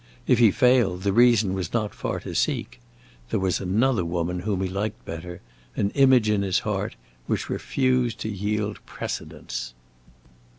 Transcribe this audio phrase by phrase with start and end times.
[0.25, 2.79] If he failed, the reason was not far to seek.
[3.29, 5.41] There was another woman whom he liked better,
[5.75, 6.95] an image in his heart
[7.27, 9.75] which refused to yield precedence.